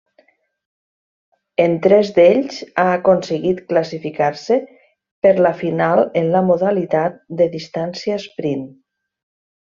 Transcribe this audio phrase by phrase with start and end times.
[1.65, 4.57] En tres d'ells ha aconseguit classificar-se
[5.27, 8.67] per la final en la modalitat de distància esprint.